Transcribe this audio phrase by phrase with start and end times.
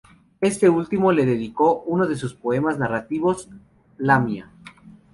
[0.39, 3.49] Este último le dedicó uno de sus poemas narrativos,
[3.99, 4.49] "Lamia".